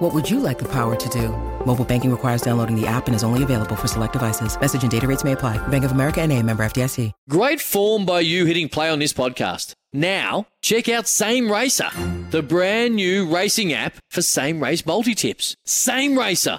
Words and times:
What 0.00 0.14
would 0.14 0.30
you 0.30 0.40
like 0.40 0.58
the 0.58 0.68
power 0.68 0.96
to 0.96 1.08
do? 1.10 1.28
Mobile 1.66 1.84
banking 1.84 2.10
requires 2.10 2.40
downloading 2.40 2.74
the 2.74 2.86
app 2.86 3.06
and 3.06 3.14
is 3.14 3.22
only 3.22 3.42
available 3.42 3.76
for 3.76 3.86
select 3.86 4.14
devices. 4.14 4.58
Message 4.58 4.80
and 4.80 4.90
data 4.90 5.06
rates 5.06 5.24
may 5.24 5.32
apply. 5.32 5.58
Bank 5.68 5.84
of 5.84 5.92
America 5.92 6.22
and 6.22 6.32
a 6.32 6.42
member 6.42 6.64
FDIC. 6.64 7.12
Great 7.28 7.60
form 7.60 8.06
by 8.06 8.20
you 8.20 8.46
hitting 8.46 8.70
play 8.70 8.88
on 8.88 8.98
this 8.98 9.12
podcast. 9.12 9.74
Now, 9.92 10.46
check 10.62 10.88
out 10.88 11.06
Same 11.06 11.52
Racer, 11.52 11.90
the 12.30 12.42
brand 12.42 12.94
new 12.94 13.30
racing 13.30 13.74
app 13.74 13.96
for 14.08 14.22
same 14.22 14.62
race 14.62 14.86
multi 14.86 15.14
tips. 15.14 15.54
Same 15.66 16.18
Racer. 16.18 16.56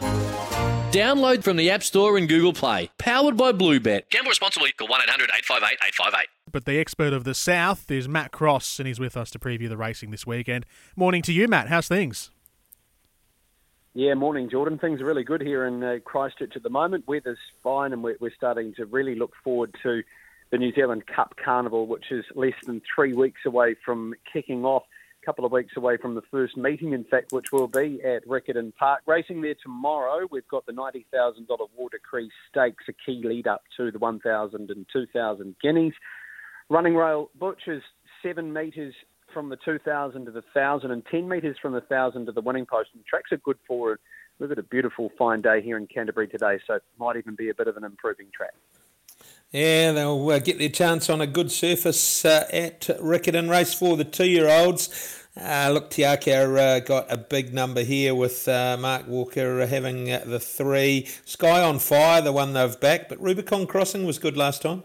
Download 0.91 1.44
from 1.44 1.58
the 1.58 1.71
App 1.71 1.82
Store 1.82 2.20
and 2.20 2.30
Google 2.30 2.54
Play. 2.54 2.91
Powered 2.99 3.38
by 3.38 3.54
Bluebet. 3.54 4.12
Gamble 4.12 4.30
responsibly. 4.30 4.71
Call 4.73 4.88
1 4.88 5.02
800 5.02 5.32
858 5.35 5.80
858. 5.88 6.27
But 6.52 6.66
the 6.66 6.77
expert 6.77 7.12
of 7.12 7.23
the 7.23 7.34
South 7.34 7.90
is 7.90 8.08
Matt 8.08 8.32
Cross, 8.32 8.77
and 8.77 8.85
he's 8.85 8.99
with 8.99 9.18
us 9.18 9.32
to 9.32 9.40
preview 9.40 9.68
the 9.68 9.77
racing 9.77 10.12
this 10.12 10.27
weekend. 10.27 10.68
Morning 10.96 11.23
to 11.23 11.34
you, 11.34 11.48
Matt. 11.48 11.70
How's 11.70 11.88
things? 11.88 12.30
Yeah, 13.94 14.13
morning, 14.13 14.50
Jordan. 14.50 14.77
Things 14.77 15.02
are 15.02 15.05
really 15.05 15.26
good 15.26 15.41
here 15.41 15.66
in 15.66 15.84
uh, 15.84 15.98
Christchurch 16.05 16.55
at 16.55 16.63
the 16.63 16.70
moment. 16.70 17.05
Weather's 17.09 17.38
fine, 17.62 17.91
and 17.91 18.02
we're, 18.02 18.16
we're 18.22 18.32
starting 18.34 18.73
to 18.76 18.86
really 18.86 19.16
look 19.16 19.34
forward 19.44 19.76
to 19.84 20.02
the 20.49 20.58
New 20.58 20.73
Zealand 20.73 21.08
Cup 21.08 21.36
Carnival, 21.44 21.88
which 21.88 22.05
is 22.09 22.23
less 22.34 22.54
than 22.66 22.82
three 22.96 23.12
weeks 23.12 23.41
away 23.46 23.76
from 23.84 24.13
kicking 24.32 24.63
off. 24.63 24.84
A 25.21 25.26
couple 25.26 25.43
of 25.43 25.51
weeks 25.51 25.74
away 25.76 25.98
from 25.98 26.16
the 26.16 26.21
first 26.32 26.55
meeting, 26.55 26.93
in 26.93 27.04
fact, 27.04 27.34
which 27.34 27.51
will 27.51 27.68
be 27.68 28.01
at 28.01 28.26
Riccarton 28.26 28.74
Park. 28.76 29.01
Racing 29.07 29.41
there 29.41 29.55
tomorrow, 29.62 30.26
we've 30.32 30.48
got 30.48 30.66
the 30.66 30.71
$90,000 30.71 31.46
Water 31.76 31.99
Crease 32.01 32.32
Stakes, 32.49 32.85
a 32.88 32.94
key 32.94 33.21
lead 33.26 33.46
up 33.46 33.63
to 33.76 33.91
the 33.91 33.99
1,000 33.99 34.71
and 34.71 34.85
2,000 34.94 35.55
guineas. 35.62 35.94
Running 36.70 36.96
rail 36.96 37.29
butchers, 37.38 37.84
seven 38.23 38.54
metres 38.54 38.94
from 39.34 39.49
the 39.49 39.57
2,000 39.57 40.26
to 40.26 40.32
the 40.32 40.43
1,000 40.54 40.91
and 40.91 41.05
10 41.05 41.27
metres 41.27 41.57
from 41.62 41.74
the 41.74 41.79
1,000 41.79 42.26
to 42.26 42.32
the 42.32 42.41
winning 42.41 42.65
post. 42.65 42.90
And 42.93 43.01
the 43.01 43.05
tracks 43.05 43.32
are 43.32 43.38
good 43.38 43.57
for 43.68 43.93
it. 43.93 43.99
We've 44.40 44.49
got 44.49 44.57
a 44.57 44.63
beautiful 44.63 45.12
fine 45.18 45.41
day 45.41 45.62
here 45.62 45.77
in 45.77 45.88
Canterbury 45.88 46.27
today, 46.27 46.60
so 46.65 46.76
it 46.76 46.84
might 46.99 47.15
even 47.15 47.35
be 47.35 47.49
a 47.49 47.54
bit 47.54 47.68
of 47.68 47.77
an 47.77 47.84
improving 47.84 48.27
track. 48.34 48.54
Yeah, 49.51 49.91
they'll 49.91 50.29
uh, 50.29 50.40
get 50.40 50.57
their 50.57 50.70
chance 50.70 51.10
on 51.10 51.21
a 51.21 51.27
good 51.27 51.51
surface 51.51 52.26
uh, 52.26 52.48
at 52.51 52.82
Riccarton 52.82 53.49
Race 53.49 53.73
for 53.73 53.98
the 53.98 54.05
two-year-olds. 54.05 55.27
Uh, 55.40 55.70
look, 55.73 55.91
Te 55.91 56.01
Akau 56.01 56.57
uh, 56.57 56.79
got 56.79 57.12
a 57.12 57.18
big 57.18 57.54
number 57.54 57.84
here 57.84 58.16
with 58.16 58.48
uh, 58.48 58.77
Mark 58.79 59.07
Walker 59.07 59.66
having 59.68 60.05
the 60.05 60.40
three. 60.40 61.07
Sky 61.26 61.62
on 61.62 61.79
Fire, 61.79 62.21
the 62.21 62.32
one 62.32 62.54
they've 62.54 62.79
backed, 62.79 63.10
but 63.10 63.21
Rubicon 63.21 63.68
Crossing 63.68 64.06
was 64.06 64.18
good 64.18 64.35
last 64.35 64.62
time 64.62 64.84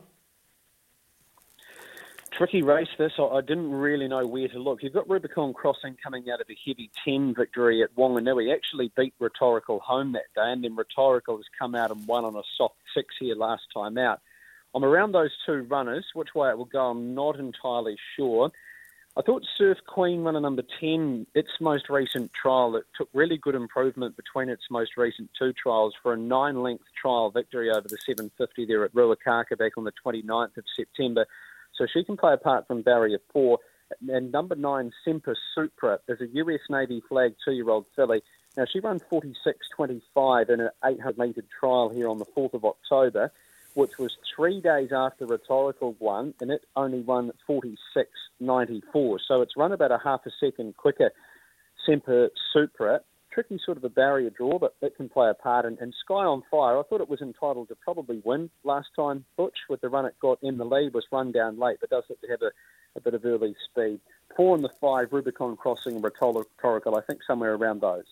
tricky 2.37 2.63
race 2.63 2.89
this. 2.99 3.13
I 3.19 3.41
didn't 3.41 3.71
really 3.71 4.09
know 4.09 4.27
where 4.27 4.49
to 4.49 4.59
look. 4.59 4.83
You've 4.83 4.93
got 4.93 5.09
Rubicon 5.09 5.55
Crossing 5.55 5.97
coming 6.03 6.31
out 6.31 6.41
of 6.41 6.47
a 6.51 6.57
heavy 6.67 6.91
10 7.05 7.35
victory 7.35 7.83
at 7.83 7.95
Wanganui. 7.97 8.55
Actually 8.55 8.93
beat 8.95 9.15
Rhetorical 9.19 9.81
home 9.81 10.13
that 10.13 10.35
day, 10.35 10.53
and 10.53 10.63
then 10.63 10.77
Rhetorical 10.77 11.37
has 11.37 11.47
come 11.59 11.75
out 11.75 11.91
and 11.91 12.07
won 12.07 12.25
on 12.27 12.37
a 12.37 12.43
soft 12.57 12.77
6 12.95 13.15
here 13.19 13.35
last 13.35 13.63
time 13.73 13.97
out. 13.97 14.21
I'm 14.75 14.85
around 14.85 15.13
those 15.13 15.31
two 15.47 15.63
runners. 15.63 16.05
Which 16.13 16.35
way 16.35 16.51
it 16.51 16.59
will 16.59 16.67
go, 16.67 16.91
I'm 16.91 17.15
not 17.15 17.39
entirely 17.39 17.97
sure. 18.17 18.53
I 19.17 19.23
thought 19.23 19.47
Surf 19.57 19.79
Queen 19.87 20.21
runner 20.21 20.41
number 20.41 20.63
10, 20.79 21.27
its 21.35 21.53
most 21.59 21.89
recent 21.89 22.35
trial, 22.35 22.77
it 22.77 22.85
took 22.95 23.09
really 23.15 23.39
good 23.39 23.55
improvement 23.55 24.15
between 24.15 24.51
its 24.51 24.65
most 24.71 24.99
recent 24.99 25.31
two 25.39 25.55
trials 25.55 25.95
for 26.03 26.13
a 26.13 26.19
nine 26.19 26.63
length 26.63 26.85
trial 27.01 27.31
victory 27.31 27.71
over 27.71 27.89
the 27.89 27.97
750 28.05 28.67
there 28.67 28.85
at 28.85 28.93
Ruakaka 28.93 29.57
back 29.57 29.79
on 29.79 29.85
the 29.85 29.93
29th 30.05 30.59
of 30.59 30.65
September. 30.77 31.25
So 31.77 31.87
she 31.87 32.05
can 32.05 32.17
play 32.17 32.33
a 32.33 32.39
part 32.39 32.67
from 32.67 32.83
barrier 32.83 33.19
four. 33.33 33.59
And 34.09 34.33
number 34.33 34.57
nine, 34.57 34.93
Semper 35.05 35.37
Supra, 35.55 36.01
is 36.09 36.21
a 36.21 36.27
US 36.27 36.61
Navy 36.69 37.03
flag 37.09 37.35
two 37.45 37.53
year 37.53 37.71
old 37.71 37.87
filly. 37.95 38.23
Now, 38.57 38.65
she 38.65 38.81
ran 38.81 39.01
46.25 39.01 40.49
in 40.49 40.61
an 40.61 40.71
800 40.85 41.19
metre 41.19 41.43
trial 41.61 41.91
here 41.91 42.09
on 42.09 42.19
the 42.19 42.25
4th 42.25 42.55
of 42.55 42.65
October, 42.65 43.31
which 43.75 43.99
was 43.99 44.17
three 44.35 44.63
days 44.63 44.93
after 44.93 45.27
Rhetorical 45.27 45.95
won, 45.99 46.33
and 46.41 46.51
it 46.51 46.65
only 46.75 47.01
won 47.01 47.33
46.94. 47.49 49.19
So 49.29 49.43
it's 49.43 49.57
run 49.57 49.73
about 49.73 49.93
a 49.93 50.01
half 50.03 50.25
a 50.25 50.31
second 50.41 50.77
quicker, 50.79 51.11
Semper 51.85 52.31
Supra 52.53 53.03
tricky 53.37 53.61
sort 53.63 53.77
of 53.77 53.85
a 53.85 53.91
barrier 53.91 54.31
draw, 54.31 54.59
but 54.59 54.75
it 54.81 54.97
can 54.97 55.11
play 55.11 55.29
a 55.29 55.35
part. 55.35 55.67
And, 55.67 55.79
and 55.79 55.93
Sky 56.03 56.15
on 56.15 56.43
Fire, 56.51 56.79
I 56.79 56.83
thought 56.85 57.03
it 57.03 57.11
was 57.11 57.21
entitled 57.21 57.69
to 57.69 57.75
probably 57.75 58.23
win 58.25 58.49
last 58.65 58.89
time. 58.97 59.27
Butch, 59.37 59.59
with 59.69 59.83
the 59.83 59.91
run 59.91 60.07
it 60.07 60.15
got 60.21 60.39
in 60.43 60.57
the 60.57 60.65
lead, 60.65 60.95
was 60.95 61.05
run 61.13 61.33
down 61.33 61.59
late, 61.59 61.77
but 61.79 61.91
does 61.91 62.05
have 62.09 62.19
to 62.21 62.29
have 62.29 62.41
a, 62.41 62.51
a 62.97 63.03
bit 63.03 63.13
of 63.13 63.27
early 63.27 63.55
speed. 63.69 64.01
Four 64.35 64.55
and 64.55 64.65
the 64.65 64.71
five, 64.81 65.13
Rubicon 65.13 65.55
Crossing 65.55 65.97
and 65.97 66.05
Rhetorical, 66.05 66.97
I 66.97 67.03
think 67.03 67.21
somewhere 67.27 67.53
around 67.53 67.83
those. 67.83 68.07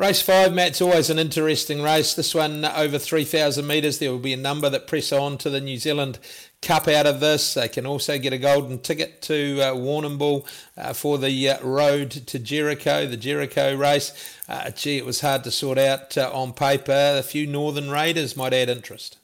Race 0.00 0.22
five, 0.22 0.54
Matt's 0.54 0.80
always 0.80 1.10
an 1.10 1.18
interesting 1.18 1.82
race. 1.82 2.14
This 2.14 2.34
one 2.34 2.64
over 2.64 2.98
3,000 2.98 3.66
metres. 3.66 3.98
There 3.98 4.10
will 4.10 4.18
be 4.18 4.32
a 4.32 4.38
number 4.38 4.70
that 4.70 4.86
press 4.86 5.12
on 5.12 5.36
to 5.36 5.50
the 5.50 5.60
New 5.60 5.76
Zealand 5.76 6.18
Cup 6.62 6.88
out 6.88 7.04
of 7.04 7.20
this. 7.20 7.52
They 7.52 7.68
can 7.68 7.84
also 7.84 8.18
get 8.18 8.32
a 8.32 8.38
golden 8.38 8.78
ticket 8.78 9.20
to 9.20 9.60
uh, 9.60 9.74
Warrnambool 9.74 10.46
uh, 10.78 10.94
for 10.94 11.18
the 11.18 11.50
uh, 11.50 11.62
road 11.62 12.10
to 12.12 12.38
Jericho, 12.38 13.06
the 13.06 13.18
Jericho 13.18 13.76
race. 13.76 14.38
Uh, 14.48 14.70
gee, 14.70 14.96
it 14.96 15.04
was 15.04 15.20
hard 15.20 15.44
to 15.44 15.50
sort 15.50 15.76
out 15.76 16.16
uh, 16.16 16.30
on 16.32 16.54
paper. 16.54 17.16
A 17.18 17.22
few 17.22 17.46
Northern 17.46 17.90
Raiders 17.90 18.34
might 18.38 18.54
add 18.54 18.70
interest. 18.70 19.18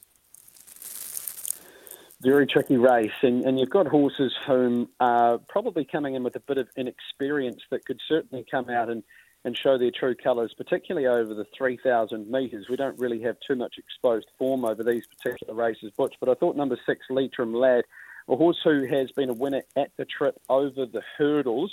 Very 2.20 2.47
tricky 2.47 2.76
race, 2.76 3.16
and, 3.22 3.47
and 3.47 3.59
you've 3.59 3.70
got 3.70 3.86
horses 3.86 4.34
whom 4.47 4.91
are 5.00 5.38
probably 5.38 5.86
coming 5.86 6.16
in 6.16 6.22
with 6.22 6.36
a 6.36 6.41
bit 6.41 6.59
of 6.59 6.69
inexperience 6.76 7.62
that 7.70 7.86
could 7.86 8.00
certainly 8.06 8.44
come 8.50 8.69
out 8.69 8.91
and 8.91 9.03
and 9.47 9.57
show 9.57 9.79
their 9.79 9.93
true 9.93 10.17
colours, 10.17 10.53
particularly 10.59 11.07
over 11.07 11.33
the 11.33 11.47
3,000 11.57 12.29
metres. 12.29 12.67
We 12.69 12.75
don't 12.75 12.99
really 12.99 13.23
have 13.23 13.37
too 13.47 13.55
much 13.55 13.77
exposed 13.79 14.27
form 14.37 14.65
over 14.65 14.83
these 14.83 15.07
particular 15.07 15.55
races, 15.55 15.93
Butch, 15.97 16.17
but 16.19 16.29
I 16.29 16.34
thought 16.34 16.57
number 16.57 16.77
six, 16.84 17.07
Leitrim 17.09 17.55
Lad, 17.55 17.84
a 18.29 18.34
horse 18.34 18.59
who 18.65 18.84
has 18.87 19.12
been 19.12 19.31
a 19.31 19.34
winner 19.34 19.62
at 19.77 19.93
the 19.97 20.05
trip 20.05 20.37
over 20.49 20.84
the 20.84 21.03
hurdles, 21.17 21.73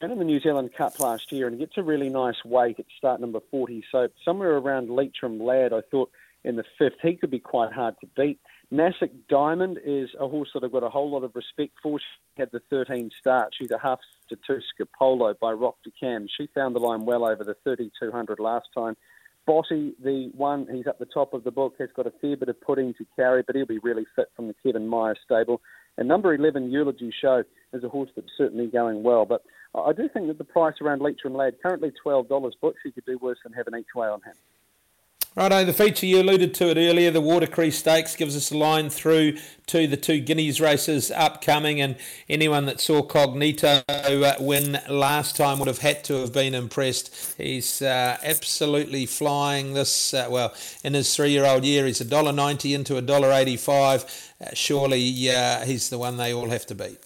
in 0.00 0.18
the 0.18 0.24
New 0.24 0.40
Zealand 0.40 0.70
Cup 0.76 1.00
last 1.00 1.32
year, 1.32 1.48
and 1.48 1.58
gets 1.58 1.76
a 1.76 1.82
really 1.82 2.08
nice 2.08 2.44
weight 2.44 2.78
at 2.78 2.86
start 2.96 3.20
number 3.20 3.40
40. 3.50 3.84
So 3.90 4.08
somewhere 4.24 4.56
around 4.56 4.90
Leitrim 4.90 5.40
Lad, 5.40 5.72
I 5.72 5.80
thought 5.90 6.10
in 6.44 6.56
the 6.56 6.64
fifth, 6.78 6.98
he 7.02 7.16
could 7.16 7.30
be 7.30 7.40
quite 7.40 7.72
hard 7.72 7.96
to 8.00 8.06
beat. 8.16 8.38
Nasic 8.72 9.10
Diamond 9.28 9.78
is 9.84 10.10
a 10.20 10.28
horse 10.28 10.50
that 10.54 10.62
I've 10.62 10.72
got 10.72 10.84
a 10.84 10.88
whole 10.88 11.10
lot 11.10 11.24
of 11.24 11.34
respect 11.34 11.72
for. 11.82 11.98
She 11.98 12.06
had 12.36 12.50
the 12.52 12.60
13 12.70 13.10
start. 13.18 13.52
She's 13.58 13.72
a 13.72 13.78
half 13.78 13.98
to 14.28 14.38
two 14.46 14.60
Scapolo 14.78 15.36
by 15.38 15.50
Rock 15.52 15.76
de 15.82 15.90
Cam. 15.98 16.28
She 16.36 16.48
found 16.54 16.76
the 16.76 16.80
line 16.80 17.04
well 17.04 17.24
over 17.24 17.42
the 17.42 17.56
3200 17.64 18.38
last 18.38 18.68
time. 18.72 18.96
Botty, 19.46 19.94
the 20.02 20.30
one, 20.36 20.68
he's 20.70 20.86
up 20.86 20.98
the 20.98 21.06
top 21.06 21.32
of 21.32 21.42
the 21.42 21.50
book, 21.50 21.74
has 21.78 21.88
got 21.96 22.06
a 22.06 22.12
fair 22.20 22.36
bit 22.36 22.50
of 22.50 22.60
pudding 22.60 22.94
to 22.98 23.06
carry, 23.16 23.42
but 23.42 23.56
he'll 23.56 23.64
be 23.66 23.78
really 23.78 24.06
fit 24.14 24.30
from 24.36 24.46
the 24.46 24.54
Kevin 24.62 24.86
Meyer 24.86 25.16
stable. 25.24 25.60
And 25.96 26.06
number 26.06 26.34
11, 26.34 26.70
Eulogy 26.70 27.12
Show, 27.18 27.42
is 27.72 27.82
a 27.82 27.88
horse 27.88 28.10
that's 28.14 28.28
certainly 28.36 28.66
going 28.66 29.02
well. 29.02 29.24
But 29.24 29.42
I 29.74 29.92
do 29.92 30.08
think 30.08 30.26
that 30.28 30.38
the 30.38 30.44
price 30.44 30.74
around 30.80 31.00
Leitrim 31.02 31.34
Lad, 31.34 31.54
currently 31.62 31.92
$12, 32.04 32.52
but 32.60 32.74
she 32.82 32.90
could 32.90 33.04
do 33.04 33.18
worse 33.18 33.38
than 33.44 33.52
having 33.52 33.78
each 33.78 33.94
way 33.94 34.08
on 34.08 34.20
him. 34.22 34.34
Righto, 35.36 35.64
the 35.64 35.72
feature 35.72 36.04
you 36.04 36.20
alluded 36.20 36.52
to 36.54 36.70
it 36.70 36.76
earlier, 36.78 37.12
the 37.12 37.22
Watercree 37.22 37.70
Stakes, 37.70 38.16
gives 38.16 38.36
us 38.36 38.50
a 38.50 38.56
line 38.56 38.90
through 38.90 39.36
to 39.66 39.86
the 39.86 39.96
two 39.96 40.18
Guineas 40.18 40.60
races 40.60 41.12
upcoming, 41.12 41.80
and 41.80 41.94
anyone 42.28 42.66
that 42.66 42.80
saw 42.80 43.02
Cognito 43.02 43.84
uh, 43.88 44.34
win 44.40 44.80
last 44.88 45.36
time 45.36 45.60
would 45.60 45.68
have 45.68 45.78
had 45.78 46.02
to 46.04 46.14
have 46.14 46.32
been 46.32 46.54
impressed. 46.54 47.34
He's 47.36 47.80
uh, 47.80 48.18
absolutely 48.24 49.06
flying 49.06 49.74
this, 49.74 50.12
uh, 50.12 50.26
well, 50.28 50.54
in 50.82 50.94
his 50.94 51.14
three-year-old 51.14 51.64
year, 51.64 51.86
he's 51.86 52.00
$1.90 52.00 52.74
into 52.74 52.94
$1.85. 52.94 54.32
Uh, 54.40 54.54
surely 54.54 55.30
uh, 55.30 55.64
he's 55.64 55.88
the 55.88 55.98
one 55.98 56.16
they 56.16 56.34
all 56.34 56.50
have 56.50 56.66
to 56.66 56.74
beat. 56.74 56.98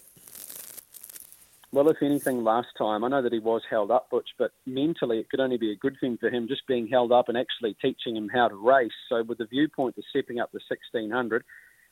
Well, 1.75 1.89
if 1.89 2.03
anything, 2.03 2.45
last 2.45 2.69
time, 2.77 3.03
I 3.03 3.09
know 3.09 3.23
that 3.23 3.33
he 3.33 3.39
was 3.39 3.63
held 3.69 3.91
up, 3.91 4.11
Butch, 4.11 4.29
but 4.39 4.53
mentally 4.67 5.21
it 5.21 5.31
could 5.31 5.41
only 5.41 5.57
be 5.57 5.73
a 5.73 5.77
good 5.77 5.97
thing 6.01 6.19
for 6.19 6.29
him 6.29 6.47
just 6.47 6.67
being 6.67 6.87
held 6.87 7.13
up 7.13 7.31
and 7.31 7.39
actually 7.39 7.75
teaching 7.81 8.15
him 8.15 8.29
how 8.29 8.49
to 8.49 8.55
race. 8.55 8.93
So, 9.09 9.23
with 9.23 9.39
the 9.39 9.47
viewpoint 9.47 9.97
of 9.97 10.05
stepping 10.11 10.39
up 10.39 10.51
to 10.53 10.59
1600, 10.69 11.45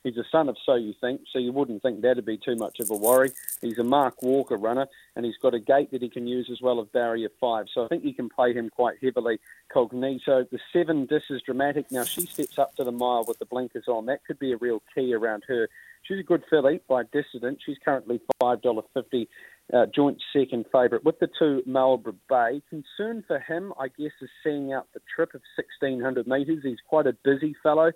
He's 0.02 0.16
a 0.16 0.24
son 0.32 0.48
of 0.48 0.56
So 0.64 0.76
You 0.76 0.94
Think, 1.00 1.22
so 1.30 1.38
you 1.38 1.52
wouldn't 1.52 1.82
think 1.82 2.00
that'd 2.00 2.24
be 2.24 2.38
too 2.38 2.56
much 2.56 2.80
of 2.80 2.90
a 2.90 2.96
worry. 2.96 3.32
He's 3.60 3.78
a 3.78 3.84
Mark 3.84 4.22
Walker 4.22 4.56
runner, 4.56 4.86
and 5.14 5.26
he's 5.26 5.36
got 5.36 5.52
a 5.52 5.60
gate 5.60 5.90
that 5.90 6.00
he 6.00 6.08
can 6.08 6.26
use 6.26 6.48
as 6.50 6.62
well 6.62 6.78
of 6.78 6.90
barrier 6.92 7.28
five. 7.38 7.66
So 7.74 7.84
I 7.84 7.88
think 7.88 8.04
you 8.04 8.14
can 8.14 8.30
play 8.30 8.54
him 8.54 8.70
quite 8.70 8.96
heavily. 9.02 9.40
Cognito, 9.74 10.48
the 10.48 10.58
seven, 10.72 11.06
this 11.10 11.24
is 11.28 11.42
dramatic. 11.42 11.90
Now 11.90 12.04
she 12.04 12.22
steps 12.22 12.58
up 12.58 12.74
to 12.76 12.84
the 12.84 12.92
mile 12.92 13.24
with 13.28 13.38
the 13.38 13.44
blinkers 13.44 13.88
on. 13.88 14.06
That 14.06 14.24
could 14.24 14.38
be 14.38 14.52
a 14.52 14.56
real 14.56 14.82
key 14.94 15.12
around 15.12 15.44
her. 15.48 15.68
She's 16.02 16.20
a 16.20 16.22
good 16.22 16.44
filly 16.48 16.80
by 16.88 17.02
Dissident. 17.04 17.58
She's 17.64 17.76
currently 17.84 18.22
$5.50 18.42 19.28
uh, 19.72 19.86
joint 19.94 20.18
second 20.32 20.66
favourite 20.72 21.04
with 21.04 21.18
the 21.20 21.28
two 21.38 21.62
Marlborough 21.66 22.14
Bay. 22.28 22.62
Concern 22.68 23.24
for 23.26 23.38
him, 23.38 23.72
I 23.78 23.88
guess, 23.88 24.12
is 24.20 24.30
seeing 24.44 24.72
out 24.72 24.88
the 24.94 25.00
trip 25.14 25.34
of 25.34 25.42
1600 25.56 26.26
metres. 26.26 26.60
He's 26.62 26.78
quite 26.88 27.06
a 27.06 27.16
busy 27.24 27.54
fellow. 27.62 27.92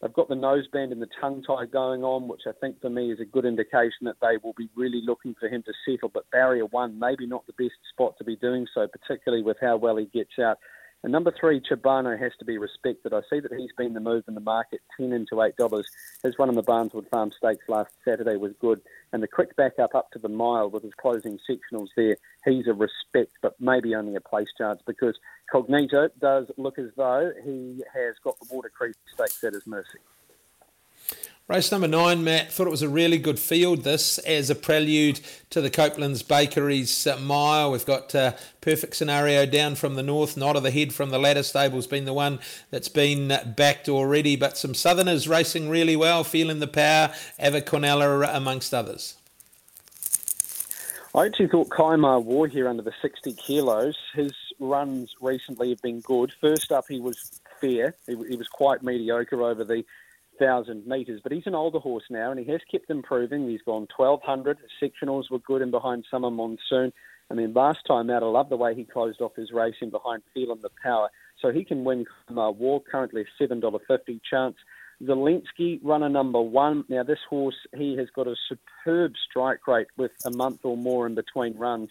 They've 0.00 0.12
got 0.12 0.28
the 0.28 0.36
noseband 0.36 0.92
and 0.92 1.02
the 1.02 1.08
tongue 1.20 1.42
tie 1.42 1.66
going 1.66 2.04
on, 2.04 2.28
which 2.28 2.42
I 2.46 2.52
think 2.60 2.80
for 2.80 2.88
me 2.88 3.10
is 3.10 3.18
a 3.18 3.24
good 3.24 3.44
indication 3.44 4.04
that 4.04 4.16
they 4.20 4.36
will 4.42 4.54
be 4.56 4.70
really 4.76 5.02
looking 5.04 5.34
for 5.38 5.48
him 5.48 5.64
to 5.64 5.72
settle. 5.84 6.08
But 6.08 6.30
barrier 6.30 6.66
one, 6.66 6.98
maybe 6.98 7.26
not 7.26 7.46
the 7.46 7.52
best 7.54 7.74
spot 7.92 8.14
to 8.18 8.24
be 8.24 8.36
doing 8.36 8.66
so, 8.72 8.86
particularly 8.86 9.42
with 9.42 9.56
how 9.60 9.76
well 9.76 9.96
he 9.96 10.06
gets 10.06 10.38
out. 10.40 10.58
And 11.04 11.12
number 11.12 11.32
three, 11.38 11.60
Chibano 11.60 12.18
has 12.18 12.32
to 12.40 12.44
be 12.44 12.58
respected. 12.58 13.12
I 13.12 13.20
see 13.30 13.38
that 13.38 13.52
he's 13.52 13.70
been 13.78 13.94
the 13.94 14.00
move 14.00 14.24
in 14.26 14.34
the 14.34 14.40
market, 14.40 14.80
ten 14.96 15.12
into 15.12 15.40
eight 15.42 15.56
dollars. 15.56 15.88
His 16.24 16.36
run 16.38 16.48
in 16.48 16.56
the 16.56 16.62
Barneswood 16.62 17.08
Farm 17.08 17.30
Stakes 17.36 17.68
last 17.68 17.92
Saturday 18.04 18.36
was 18.36 18.52
good, 18.60 18.80
and 19.12 19.22
the 19.22 19.28
quick 19.28 19.54
back 19.54 19.78
up 19.78 19.94
up 19.94 20.10
to 20.12 20.18
the 20.18 20.28
mile 20.28 20.70
with 20.70 20.82
his 20.82 20.94
closing 20.94 21.38
sectionals 21.48 21.88
there, 21.96 22.16
he's 22.44 22.66
a 22.66 22.74
respect, 22.74 23.32
but 23.42 23.54
maybe 23.60 23.94
only 23.94 24.16
a 24.16 24.20
place 24.20 24.48
chance 24.58 24.80
because 24.86 25.16
Cognito 25.52 26.08
does 26.20 26.50
look 26.56 26.78
as 26.78 26.90
though 26.96 27.32
he 27.44 27.82
has 27.94 28.16
got 28.24 28.36
the 28.40 28.52
Water 28.52 28.70
Creek 28.70 28.96
Stakes 29.14 29.44
at 29.44 29.54
his 29.54 29.66
mercy. 29.66 30.00
Race 31.48 31.72
number 31.72 31.88
nine, 31.88 32.22
Matt, 32.22 32.52
thought 32.52 32.66
it 32.66 32.70
was 32.70 32.82
a 32.82 32.90
really 32.90 33.16
good 33.16 33.38
field. 33.38 33.82
This 33.82 34.18
as 34.18 34.50
a 34.50 34.54
prelude 34.54 35.18
to 35.48 35.62
the 35.62 35.70
Coupland's 35.70 36.22
Bakeries 36.22 37.06
uh, 37.06 37.16
mile. 37.16 37.70
We've 37.70 37.86
got 37.86 38.14
uh, 38.14 38.32
perfect 38.60 38.94
scenario 38.96 39.46
down 39.46 39.74
from 39.74 39.94
the 39.94 40.02
north. 40.02 40.36
Not 40.36 40.56
of 40.56 40.62
the 40.62 40.70
head 40.70 40.92
from 40.92 41.08
the 41.08 41.18
ladder 41.18 41.42
stable's 41.42 41.86
been 41.86 42.04
the 42.04 42.12
one 42.12 42.38
that's 42.70 42.90
been 42.90 43.28
backed 43.56 43.88
already, 43.88 44.36
but 44.36 44.58
some 44.58 44.74
Southerners 44.74 45.26
racing 45.26 45.70
really 45.70 45.96
well, 45.96 46.22
feeling 46.22 46.58
the 46.58 46.66
power. 46.66 47.14
Ava 47.38 47.62
Cornella 47.62 48.28
amongst 48.36 48.74
others. 48.74 49.16
I 51.14 51.24
actually 51.24 51.48
thought 51.48 51.70
Kaimar 51.70 52.22
War 52.22 52.46
here 52.46 52.68
under 52.68 52.82
the 52.82 52.92
60 53.00 53.32
kilos. 53.32 53.96
His 54.12 54.32
runs 54.60 55.14
recently 55.18 55.70
have 55.70 55.80
been 55.80 56.00
good. 56.00 56.30
First 56.42 56.72
up, 56.72 56.84
he 56.90 57.00
was 57.00 57.40
fair. 57.58 57.94
He, 58.06 58.16
he 58.28 58.36
was 58.36 58.48
quite 58.48 58.82
mediocre 58.82 59.42
over 59.42 59.64
the 59.64 59.86
thousand 60.38 60.86
metres. 60.86 61.20
But 61.22 61.32
he's 61.32 61.46
an 61.46 61.54
older 61.54 61.78
horse 61.78 62.04
now, 62.10 62.30
and 62.30 62.38
he 62.38 62.50
has 62.52 62.60
kept 62.70 62.90
improving. 62.90 63.48
He's 63.48 63.62
gone 63.62 63.86
1200. 63.96 64.58
His 64.58 64.90
sectionals 64.90 65.30
were 65.30 65.38
good 65.40 65.62
in 65.62 65.70
behind 65.70 66.04
Summer 66.10 66.30
Monsoon. 66.30 66.92
I 67.30 67.34
mean, 67.34 67.52
last 67.52 67.80
time 67.86 68.08
out, 68.10 68.22
I 68.22 68.26
love 68.26 68.48
the 68.48 68.56
way 68.56 68.74
he 68.74 68.84
closed 68.84 69.20
off 69.20 69.36
his 69.36 69.52
race 69.52 69.74
in 69.80 69.90
behind 69.90 70.22
Feeling 70.32 70.60
the 70.62 70.70
Power. 70.82 71.10
So 71.40 71.52
he 71.52 71.64
can 71.64 71.84
win 71.84 72.06
uh, 72.30 72.50
War, 72.50 72.80
currently 72.80 73.22
a 73.22 73.42
$7.50 73.42 74.20
chance. 74.28 74.56
Zelensky, 75.02 75.78
runner 75.82 76.08
number 76.08 76.40
one. 76.40 76.84
Now, 76.88 77.02
this 77.02 77.20
horse, 77.28 77.66
he 77.76 77.96
has 77.96 78.08
got 78.14 78.26
a 78.26 78.34
superb 78.48 79.12
strike 79.28 79.66
rate 79.68 79.88
with 79.96 80.10
a 80.24 80.30
month 80.30 80.60
or 80.64 80.76
more 80.76 81.06
in 81.06 81.14
between 81.14 81.56
runs. 81.56 81.90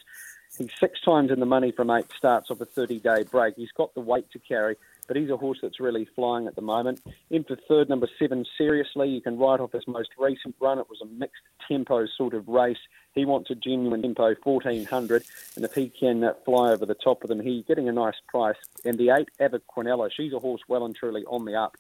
He's 0.58 0.70
six 0.80 1.00
times 1.02 1.32
in 1.32 1.40
the 1.40 1.46
money 1.46 1.72
from 1.72 1.90
eight 1.92 2.08
starts 2.18 2.50
off 2.50 2.62
a 2.62 2.66
30 2.66 3.00
day 3.00 3.24
break. 3.24 3.56
He's 3.56 3.72
got 3.72 3.94
the 3.94 4.02
weight 4.02 4.30
to 4.32 4.40
carry 4.40 4.76
but 5.08 5.18
he's 5.18 5.30
a 5.30 5.38
horse 5.38 5.60
that's 5.62 5.80
really 5.80 6.08
flying 6.16 6.48
at 6.48 6.56
the 6.56 6.62
moment. 6.62 7.02
In 7.30 7.44
for 7.44 7.58
third, 7.68 7.90
number 7.90 8.08
seven, 8.20 8.46
seriously, 8.58 9.10
you 9.10 9.22
can 9.22 9.38
write 9.38 9.60
off 9.60 9.72
his 9.72 9.88
most 9.88 10.10
recent 10.18 10.56
run. 10.60 10.80
It 10.80 10.90
was 10.90 11.02
a 11.02 11.06
mixed 11.06 11.44
tempo 11.68 12.06
sort 12.06 12.34
of 12.34 12.48
race. 12.48 12.78
He 13.14 13.26
wants 13.26 13.50
a 13.50 13.56
genuine 13.56 14.02
tempo, 14.02 14.36
1400, 14.44 15.24
and 15.56 15.66
if 15.66 15.74
he 15.74 15.90
can 15.90 16.24
uh, 16.24 16.34
fly 16.46 16.72
over 16.72 16.86
the 16.86 16.96
top 16.96 17.24
of 17.24 17.30
them, 17.30 17.40
he's 17.40 17.66
getting 17.66 17.90
a 17.90 17.92
nice 17.92 18.16
price. 18.28 18.58
And 18.86 18.98
the 18.98 19.10
eight, 19.10 19.30
Ava 19.40 19.60
Quinella, 19.60 20.12
she's 20.16 20.34
a 20.34 20.40
horse 20.40 20.62
well 20.68 20.86
and 20.86 20.96
truly 20.96 21.26
on 21.26 21.46
the 21.46 21.56
up. 21.56 21.78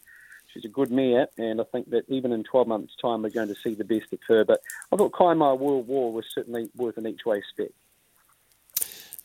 She's 0.53 0.65
a 0.65 0.69
good 0.69 0.91
mare, 0.91 1.27
and 1.37 1.61
I 1.61 1.65
think 1.65 1.89
that 1.91 2.05
even 2.07 2.31
in 2.31 2.43
12 2.43 2.67
months' 2.67 2.95
time, 3.01 3.21
we're 3.21 3.29
going 3.29 3.49
to 3.49 3.55
see 3.55 3.75
the 3.75 3.83
best 3.83 4.11
of 4.13 4.19
her. 4.27 4.43
But 4.45 4.61
I 4.91 4.95
thought 4.95 5.11
Kaimai 5.11 5.59
World 5.59 5.87
War 5.87 6.11
was 6.11 6.25
certainly 6.33 6.69
worth 6.75 6.97
an 6.97 7.05
each 7.05 7.25
way 7.25 7.43
spec. 7.49 7.69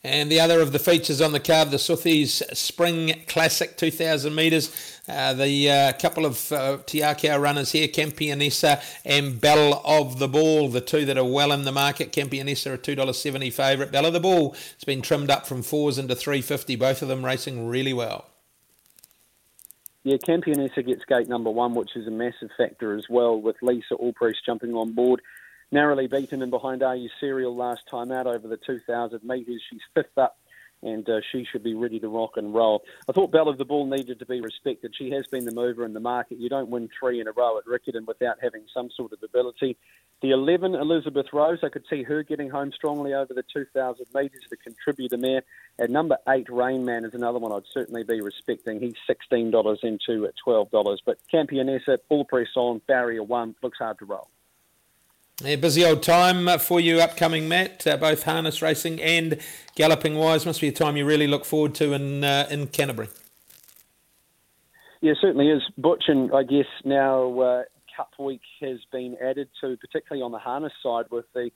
And 0.05 0.29
the 0.29 0.41
other 0.41 0.59
of 0.59 0.73
the 0.73 0.79
features 0.79 1.21
on 1.21 1.31
the 1.31 1.39
card, 1.39 1.71
the 1.71 1.77
Suthies 1.77 2.43
Spring 2.57 3.23
Classic 3.25 3.77
2000 3.77 4.35
metres. 4.35 4.99
Uh, 5.07 5.33
the 5.33 5.71
uh, 5.71 5.93
couple 5.93 6.25
of 6.25 6.51
uh, 6.51 6.79
Te 6.85 6.99
Akau 6.99 7.41
runners 7.41 7.71
here, 7.71 7.87
Campionessa 7.87 8.83
and 9.05 9.39
Bell 9.39 9.81
of 9.85 10.19
the 10.19 10.27
Ball, 10.27 10.67
the 10.67 10.81
two 10.81 11.05
that 11.05 11.17
are 11.17 11.23
well 11.23 11.53
in 11.53 11.63
the 11.63 11.71
market. 11.71 12.11
Campionessa, 12.11 12.73
a 12.73 12.77
$2.70 12.77 13.53
favourite. 13.53 13.93
Bell 13.93 14.05
of 14.05 14.11
the 14.11 14.19
Ball 14.19 14.53
it's 14.75 14.83
been 14.83 15.01
trimmed 15.01 15.31
up 15.31 15.47
from 15.47 15.61
fours 15.61 15.97
into 15.97 16.15
350 16.15 16.75
both 16.75 17.01
of 17.01 17.07
them 17.07 17.23
racing 17.23 17.69
really 17.69 17.93
well. 17.93 18.25
Yeah, 20.03 20.17
Campionessa 20.17 20.85
gets 20.85 21.05
gate 21.05 21.29
number 21.29 21.49
one, 21.49 21.75
which 21.75 21.95
is 21.95 22.07
a 22.07 22.11
massive 22.11 22.49
factor 22.57 22.93
as 22.93 23.05
well, 23.09 23.39
with 23.39 23.55
Lisa 23.61 23.95
Allpress 23.95 24.35
jumping 24.45 24.73
on 24.73 24.91
board 24.91 25.21
narrowly 25.73 26.07
beaten 26.07 26.43
in 26.43 26.51
behind 26.51 26.83
Are 26.83 26.95
You 26.95 27.09
Serial 27.19 27.55
last 27.55 27.81
time 27.89 28.11
out 28.11 28.27
over 28.27 28.47
the 28.47 28.57
2,000 28.57 29.23
metres. 29.23 29.61
She's 29.69 29.81
fifth 29.95 30.17
up 30.17 30.37
and 30.83 31.09
uh, 31.09 31.21
she 31.31 31.45
should 31.49 31.63
be 31.63 31.73
ready 31.73 31.99
to 31.99 32.09
rock 32.09 32.31
and 32.35 32.53
roll. 32.53 32.83
I 33.09 33.13
thought 33.13 33.31
Bell 33.31 33.47
of 33.47 33.57
the 33.57 33.65
Ball 33.65 33.87
needed 33.87 34.19
to 34.19 34.25
be 34.25 34.41
respected. 34.41 34.93
She 34.95 35.09
has 35.11 35.25
been 35.27 35.45
the 35.45 35.53
mover 35.53 35.85
in 35.85 35.93
the 35.93 35.99
market. 35.99 36.39
You 36.39 36.49
don't 36.49 36.69
win 36.69 36.89
three 36.99 37.21
in 37.21 37.27
a 37.27 37.31
row 37.31 37.57
at 37.57 37.65
Riccarton 37.65 38.05
without 38.05 38.37
having 38.41 38.65
some 38.73 38.89
sort 38.91 39.13
of 39.13 39.19
ability. 39.23 39.77
The 40.21 40.31
11, 40.31 40.75
Elizabeth 40.75 41.27
Rose, 41.33 41.59
I 41.63 41.69
could 41.69 41.85
see 41.89 42.03
her 42.03 42.21
getting 42.21 42.49
home 42.49 42.71
strongly 42.73 43.13
over 43.13 43.33
the 43.33 43.43
2,000 43.53 44.05
metres, 44.13 44.43
the 44.49 44.57
contributor 44.57 45.17
there. 45.17 45.43
At 45.79 45.89
number 45.89 46.17
8, 46.27 46.49
Rain 46.49 46.85
Man 46.85 47.05
is 47.05 47.13
another 47.13 47.39
one 47.39 47.51
I'd 47.51 47.63
certainly 47.73 48.03
be 48.03 48.21
respecting. 48.21 48.79
He's 48.79 48.95
$16 49.09 49.83
into 49.83 50.25
at 50.25 50.33
$12. 50.45 50.97
But 51.05 51.17
Campionessa, 51.33 51.97
full 52.09 52.25
press 52.25 52.49
on, 52.55 52.81
barrier 52.87 53.23
1, 53.23 53.55
looks 53.63 53.79
hard 53.79 53.99
to 53.99 54.05
roll. 54.05 54.29
Yeah, 55.41 55.55
busy 55.55 55.83
old 55.83 56.03
time 56.03 56.47
for 56.59 56.79
you 56.79 56.99
upcoming, 56.99 57.47
Matt. 57.47 57.87
Uh, 57.87 57.97
both 57.97 58.21
harness 58.21 58.61
racing 58.61 59.01
and 59.01 59.39
galloping 59.75 60.15
wise, 60.15 60.45
must 60.45 60.61
be 60.61 60.67
a 60.67 60.71
time 60.71 60.95
you 60.95 61.05
really 61.05 61.25
look 61.25 61.43
forward 61.43 61.73
to 61.75 61.93
in 61.93 62.23
uh, 62.23 62.47
in 62.51 62.67
Canterbury. 62.67 63.09
Yeah, 65.01 65.13
certainly 65.19 65.49
is. 65.49 65.63
Butch, 65.75 66.03
and 66.07 66.31
I 66.33 66.43
guess 66.43 66.67
now 66.85 67.39
uh, 67.39 67.63
Cup 67.97 68.11
Week 68.19 68.41
has 68.61 68.77
been 68.91 69.17
added 69.21 69.49
to, 69.61 69.75
particularly 69.77 70.21
on 70.21 70.31
the 70.31 70.37
harness 70.37 70.71
side, 70.83 71.05
with 71.09 71.25
the 71.33 71.49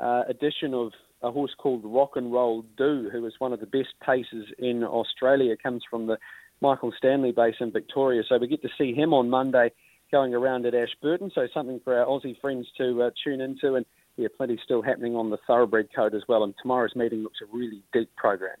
uh, 0.00 0.24
addition 0.28 0.74
of 0.74 0.92
a 1.22 1.30
horse 1.30 1.54
called 1.56 1.82
Rock 1.84 2.16
and 2.16 2.32
Roll 2.32 2.64
Do, 2.76 3.10
who 3.12 3.24
is 3.26 3.34
one 3.38 3.52
of 3.52 3.60
the 3.60 3.66
best 3.66 3.94
paces 4.04 4.46
in 4.58 4.82
Australia. 4.82 5.56
Comes 5.56 5.84
from 5.88 6.08
the 6.08 6.18
Michael 6.60 6.92
Stanley 6.98 7.30
base 7.30 7.54
in 7.60 7.70
Victoria, 7.70 8.24
so 8.28 8.38
we 8.38 8.48
get 8.48 8.62
to 8.62 8.68
see 8.76 8.92
him 8.92 9.14
on 9.14 9.30
Monday 9.30 9.70
going 10.10 10.34
around 10.34 10.66
at 10.66 10.74
Ashburton. 10.74 11.30
So 11.34 11.46
something 11.52 11.80
for 11.84 11.98
our 11.98 12.06
Aussie 12.06 12.38
friends 12.40 12.66
to 12.78 13.02
uh, 13.02 13.10
tune 13.24 13.40
into. 13.40 13.74
And 13.74 13.86
yeah, 14.16 14.28
plenty 14.36 14.58
still 14.64 14.82
happening 14.82 15.16
on 15.16 15.30
the 15.30 15.38
thoroughbred 15.46 15.88
code 15.94 16.14
as 16.14 16.22
well. 16.28 16.44
And 16.44 16.54
tomorrow's 16.60 16.94
meeting 16.94 17.22
looks 17.22 17.38
a 17.42 17.56
really 17.56 17.82
deep 17.92 18.14
program. 18.16 18.56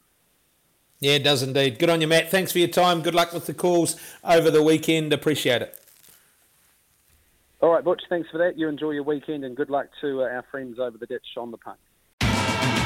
Yeah, 1.00 1.12
it 1.12 1.24
does 1.24 1.42
indeed. 1.42 1.78
Good 1.78 1.88
on 1.88 2.00
you, 2.00 2.06
Matt. 2.06 2.30
Thanks 2.30 2.52
for 2.52 2.58
your 2.58 2.68
time. 2.68 3.00
Good 3.00 3.14
luck 3.14 3.32
with 3.32 3.46
the 3.46 3.54
calls 3.54 3.96
over 4.22 4.50
the 4.50 4.62
weekend. 4.62 5.12
Appreciate 5.12 5.62
it. 5.62 5.76
All 7.62 7.70
right, 7.70 7.84
Butch, 7.84 8.02
thanks 8.08 8.28
for 8.30 8.38
that. 8.38 8.58
You 8.58 8.68
enjoy 8.68 8.92
your 8.92 9.02
weekend 9.02 9.44
and 9.44 9.54
good 9.54 9.68
luck 9.68 9.86
to 10.00 10.22
uh, 10.22 10.28
our 10.28 10.44
friends 10.50 10.78
over 10.78 10.96
the 10.96 11.06
ditch 11.06 11.26
on 11.36 11.50
the 11.50 11.58
punt. 11.58 11.78